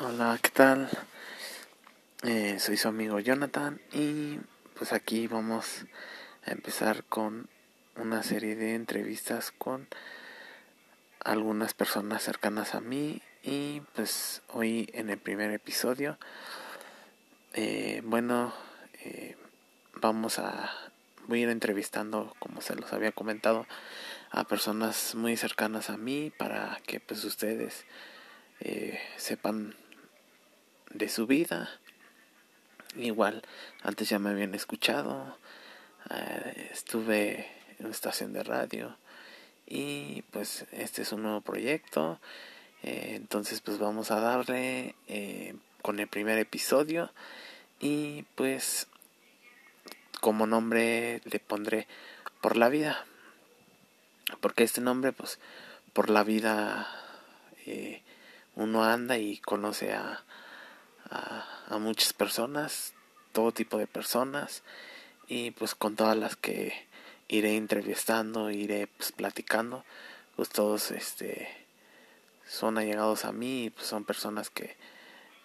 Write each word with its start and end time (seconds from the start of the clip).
Hola, 0.00 0.36
¿qué 0.42 0.50
tal? 0.50 0.90
Eh, 2.24 2.58
soy 2.58 2.76
su 2.76 2.88
amigo 2.88 3.20
Jonathan 3.20 3.80
y 3.92 4.40
pues 4.76 4.92
aquí 4.92 5.28
vamos 5.28 5.86
a 6.44 6.50
empezar 6.50 7.04
con 7.04 7.48
una 7.94 8.24
serie 8.24 8.56
de 8.56 8.74
entrevistas 8.74 9.52
con 9.52 9.86
algunas 11.20 11.74
personas 11.74 12.24
cercanas 12.24 12.74
a 12.74 12.80
mí 12.80 13.22
y 13.44 13.82
pues 13.94 14.42
hoy 14.48 14.90
en 14.94 15.10
el 15.10 15.18
primer 15.18 15.52
episodio 15.52 16.18
eh, 17.52 18.02
bueno 18.04 18.52
eh, 19.04 19.36
vamos 19.94 20.40
a 20.40 20.72
voy 21.28 21.38
a 21.38 21.42
ir 21.44 21.50
entrevistando 21.50 22.34
como 22.40 22.62
se 22.62 22.74
los 22.74 22.92
había 22.92 23.12
comentado 23.12 23.64
a 24.32 24.42
personas 24.42 25.14
muy 25.14 25.36
cercanas 25.36 25.88
a 25.88 25.96
mí 25.96 26.32
para 26.36 26.80
que 26.84 26.98
pues 26.98 27.22
ustedes 27.22 27.86
sepan 29.16 29.74
de 30.94 31.08
su 31.08 31.26
vida. 31.26 31.68
Igual, 32.96 33.42
antes 33.82 34.08
ya 34.08 34.18
me 34.18 34.30
habían 34.30 34.54
escuchado, 34.54 35.36
eh, 36.10 36.70
estuve 36.72 37.48
en 37.78 37.86
una 37.86 37.90
estación 37.90 38.32
de 38.32 38.44
radio 38.44 38.96
y 39.66 40.22
pues 40.30 40.66
este 40.70 41.02
es 41.02 41.12
un 41.12 41.22
nuevo 41.22 41.40
proyecto. 41.40 42.20
Eh, 42.82 43.14
entonces 43.16 43.60
pues 43.60 43.78
vamos 43.78 44.10
a 44.10 44.20
darle 44.20 44.94
eh, 45.08 45.56
con 45.82 45.98
el 45.98 46.06
primer 46.06 46.38
episodio 46.38 47.10
y 47.80 48.24
pues 48.36 48.86
como 50.20 50.46
nombre 50.46 51.20
le 51.24 51.40
pondré 51.40 51.88
por 52.40 52.56
la 52.56 52.68
vida. 52.68 53.04
Porque 54.40 54.62
este 54.62 54.80
nombre 54.80 55.12
pues 55.12 55.40
por 55.92 56.10
la 56.10 56.22
vida 56.22 56.88
uno 58.54 58.84
anda 58.84 59.18
y 59.18 59.38
conoce 59.38 59.94
a, 59.94 60.22
a, 61.14 61.78
muchas 61.78 62.12
personas, 62.12 62.92
todo 63.32 63.52
tipo 63.52 63.78
de 63.78 63.86
personas 63.86 64.62
y 65.26 65.50
pues 65.52 65.74
con 65.74 65.96
todas 65.96 66.16
las 66.16 66.36
que 66.36 66.72
iré 67.28 67.56
entrevistando, 67.56 68.50
iré 68.50 68.86
pues 68.86 69.12
platicando, 69.12 69.84
pues 70.36 70.48
todos 70.48 70.90
este 70.90 71.48
son 72.46 72.78
allegados 72.78 73.24
a 73.24 73.32
mí 73.32 73.64
y 73.64 73.70
pues 73.70 73.86
son 73.86 74.04
personas 74.04 74.50
que, 74.50 74.76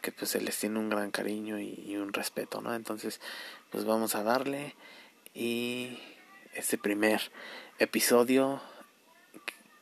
que 0.00 0.12
pues 0.12 0.30
se 0.30 0.40
les 0.40 0.58
tiene 0.58 0.78
un 0.78 0.88
gran 0.88 1.10
cariño 1.10 1.58
y, 1.58 1.84
y, 1.86 1.96
un 1.96 2.12
respeto, 2.12 2.60
¿no? 2.62 2.74
Entonces, 2.74 3.20
pues 3.70 3.84
vamos 3.84 4.14
a 4.14 4.22
darle 4.22 4.74
y 5.34 6.00
este 6.54 6.78
primer 6.78 7.20
episodio 7.78 8.62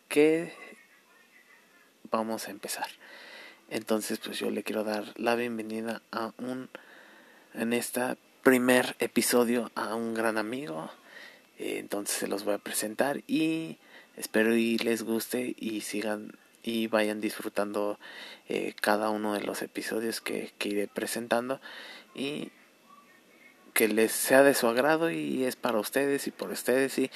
que 0.08 0.52
vamos 2.10 2.48
a 2.48 2.50
empezar. 2.50 2.88
Entonces, 3.70 4.18
pues 4.18 4.38
yo 4.38 4.50
le 4.50 4.62
quiero 4.62 4.84
dar 4.84 5.12
la 5.16 5.34
bienvenida 5.34 6.02
a 6.12 6.32
un, 6.38 6.68
en 7.54 7.72
este 7.72 8.16
primer 8.42 8.94
episodio, 8.98 9.70
a 9.74 9.94
un 9.94 10.14
gran 10.14 10.38
amigo. 10.38 10.90
Eh, 11.58 11.78
entonces 11.78 12.16
se 12.16 12.28
los 12.28 12.44
voy 12.44 12.54
a 12.54 12.58
presentar 12.58 13.22
y 13.26 13.78
espero 14.16 14.54
y 14.54 14.78
les 14.78 15.02
guste 15.02 15.54
y 15.58 15.80
sigan 15.80 16.32
y 16.62 16.86
vayan 16.86 17.20
disfrutando 17.20 17.98
eh, 18.48 18.74
cada 18.80 19.10
uno 19.10 19.34
de 19.34 19.42
los 19.42 19.62
episodios 19.62 20.20
que, 20.20 20.52
que 20.58 20.70
iré 20.70 20.88
presentando 20.88 21.60
y 22.14 22.50
que 23.74 23.88
les 23.88 24.12
sea 24.12 24.42
de 24.42 24.54
su 24.54 24.66
agrado 24.66 25.10
y 25.10 25.44
es 25.44 25.56
para 25.56 25.78
ustedes 25.78 26.26
y 26.26 26.30
por 26.30 26.50
ustedes 26.50 26.98
y 26.98 27.10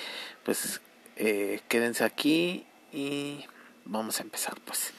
pues 0.45 0.81
eh, 1.17 1.61
quédense 1.69 2.05
aquí 2.05 2.67
y 2.93 3.45
vamos 3.85 4.21
a 4.21 4.23
empezar 4.23 4.61
pues 4.65 4.93